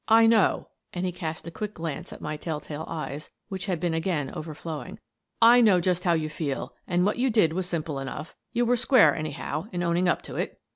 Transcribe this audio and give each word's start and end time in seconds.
"I 0.07 0.25
know 0.25 0.67
"—and 0.93 1.05
he 1.05 1.11
cast 1.11 1.45
a 1.45 1.51
quick 1.51 1.75
glance 1.75 2.11
at 2.11 2.21
my 2.21 2.35
telltale 2.35 2.85
eyes, 2.87 3.29
which 3.49 3.67
had 3.67 3.79
been 3.79 3.93
again 3.93 4.31
overflowing— 4.33 4.97
"I 5.43 5.61
know 5.61 5.79
just 5.79 6.05
how 6.05 6.13
you 6.13 6.27
feel, 6.27 6.73
and 6.87 7.05
what 7.05 7.19
you 7.19 7.29
did 7.29 7.53
was 7.53 7.67
simple 7.69 7.99
enough. 7.99 8.35
You 8.51 8.65
were 8.65 8.77
square, 8.77 9.15
anyhow, 9.15 9.67
in 9.71 9.83
owning 9.83 10.09
up 10.09 10.23
to 10.23 10.37
it." 10.37 10.59